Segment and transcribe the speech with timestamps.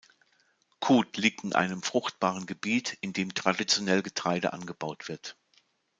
[0.79, 5.37] Kut liegt in einem fruchtbaren Gebiet, in dem traditionell Getreide angebaut wird.